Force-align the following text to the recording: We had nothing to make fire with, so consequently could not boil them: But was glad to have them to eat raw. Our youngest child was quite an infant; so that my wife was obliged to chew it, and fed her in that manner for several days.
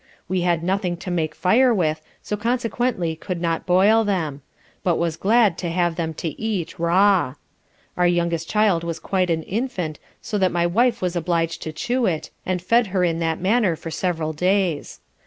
We 0.27 0.41
had 0.41 0.63
nothing 0.63 0.97
to 0.97 1.11
make 1.11 1.35
fire 1.35 1.71
with, 1.71 2.01
so 2.23 2.35
consequently 2.35 3.15
could 3.15 3.39
not 3.39 3.67
boil 3.67 4.03
them: 4.03 4.41
But 4.81 4.95
was 4.95 5.15
glad 5.15 5.59
to 5.59 5.69
have 5.69 5.95
them 5.95 6.15
to 6.15 6.29
eat 6.41 6.79
raw. 6.79 7.35
Our 7.95 8.07
youngest 8.07 8.49
child 8.49 8.83
was 8.83 8.99
quite 8.99 9.29
an 9.29 9.43
infant; 9.43 9.99
so 10.19 10.39
that 10.39 10.51
my 10.51 10.65
wife 10.65 11.03
was 11.03 11.15
obliged 11.15 11.61
to 11.61 11.71
chew 11.71 12.07
it, 12.07 12.31
and 12.47 12.63
fed 12.63 12.87
her 12.87 13.03
in 13.03 13.19
that 13.19 13.39
manner 13.41 13.75
for 13.75 13.91
several 13.91 14.33
days. 14.33 15.01